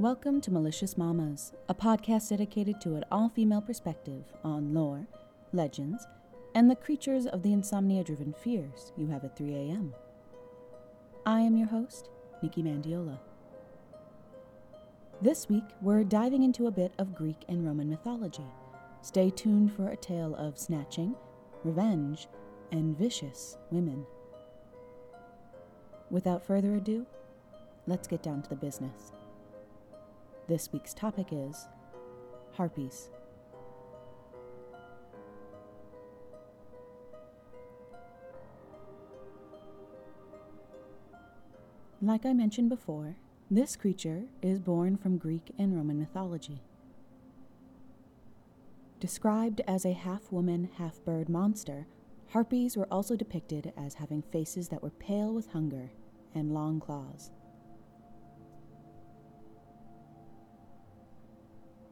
[0.00, 5.08] Welcome to Malicious Mamas, a podcast dedicated to an all female perspective on lore,
[5.52, 6.06] legends,
[6.54, 9.92] and the creatures of the insomnia driven fears you have at 3 a.m.
[11.26, 12.10] I am your host,
[12.44, 13.18] Nikki Mandiola.
[15.20, 18.46] This week, we're diving into a bit of Greek and Roman mythology.
[19.02, 21.16] Stay tuned for a tale of snatching,
[21.64, 22.28] revenge,
[22.70, 24.06] and vicious women.
[26.08, 27.04] Without further ado,
[27.88, 29.10] let's get down to the business.
[30.48, 31.68] This week's topic is
[32.52, 33.10] Harpies.
[42.00, 43.16] Like I mentioned before,
[43.50, 46.62] this creature is born from Greek and Roman mythology.
[49.00, 51.86] Described as a half woman, half bird monster,
[52.30, 55.90] harpies were also depicted as having faces that were pale with hunger
[56.34, 57.32] and long claws.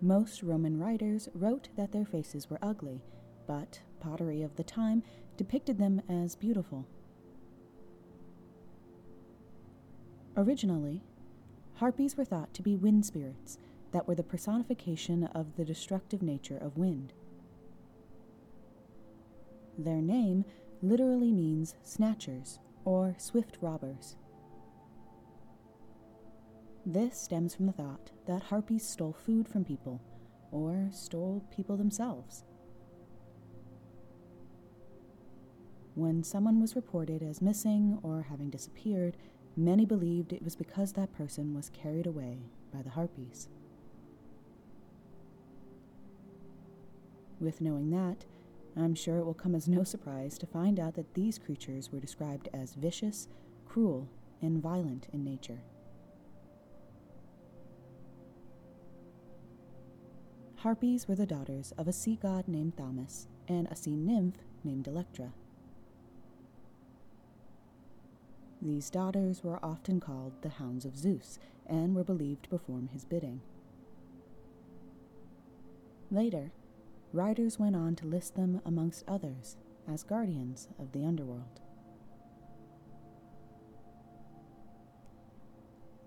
[0.00, 3.02] Most Roman writers wrote that their faces were ugly,
[3.46, 5.02] but pottery of the time
[5.36, 6.86] depicted them as beautiful.
[10.36, 11.02] Originally,
[11.74, 13.58] harpies were thought to be wind spirits
[13.92, 17.12] that were the personification of the destructive nature of wind.
[19.78, 20.44] Their name
[20.82, 24.16] literally means snatchers or swift robbers.
[26.86, 30.02] This stems from the thought that harpies stole food from people
[30.52, 32.44] or stole people themselves.
[35.94, 39.16] When someone was reported as missing or having disappeared,
[39.56, 42.40] many believed it was because that person was carried away
[42.70, 43.48] by the harpies.
[47.40, 48.26] With knowing that,
[48.76, 52.00] I'm sure it will come as no surprise to find out that these creatures were
[52.00, 53.28] described as vicious,
[53.64, 54.08] cruel,
[54.42, 55.62] and violent in nature.
[60.64, 64.88] Harpies were the daughters of a sea god named Thaumas and a sea nymph named
[64.88, 65.34] Electra.
[68.62, 73.04] These daughters were often called the Hounds of Zeus and were believed to perform his
[73.04, 73.42] bidding.
[76.10, 76.50] Later,
[77.12, 81.60] writers went on to list them amongst others as guardians of the underworld.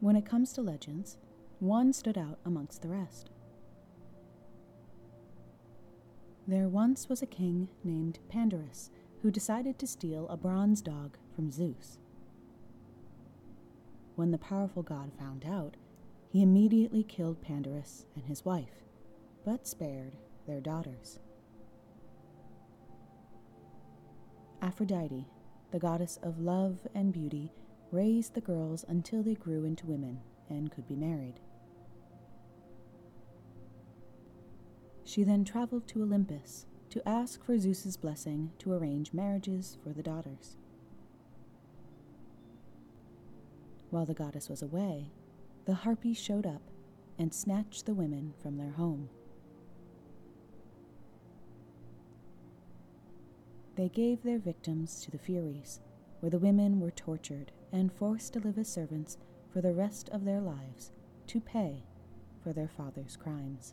[0.00, 1.18] When it comes to legends,
[1.58, 3.28] one stood out amongst the rest.
[6.48, 8.90] There once was a king named Pandarus
[9.22, 11.98] who decided to steal a bronze dog from Zeus.
[14.14, 15.76] When the powerful god found out,
[16.28, 18.84] he immediately killed Pandarus and his wife,
[19.44, 20.12] but spared
[20.46, 21.18] their daughters.
[24.62, 25.26] Aphrodite,
[25.72, 27.52] the goddess of love and beauty,
[27.90, 31.40] raised the girls until they grew into women and could be married.
[35.16, 40.02] She then traveled to Olympus to ask for Zeus's blessing to arrange marriages for the
[40.02, 40.58] daughters.
[43.88, 45.12] While the goddess was away,
[45.64, 46.60] the harpies showed up
[47.18, 49.08] and snatched the women from their home.
[53.76, 55.80] They gave their victims to the Furies,
[56.20, 59.16] where the women were tortured and forced to live as servants
[59.50, 60.90] for the rest of their lives
[61.28, 61.84] to pay
[62.42, 63.72] for their father's crimes.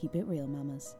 [0.00, 0.94] Keep it real, mamas.